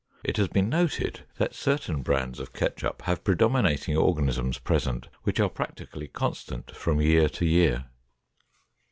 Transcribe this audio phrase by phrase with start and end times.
[0.23, 5.47] It has been noted that certain brands of ketchup have predominating organisms present which are
[5.47, 7.85] practically constant from year to year.